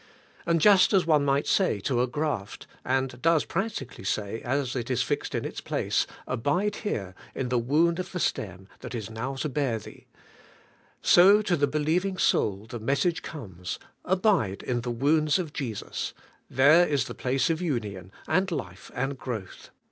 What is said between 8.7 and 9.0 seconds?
that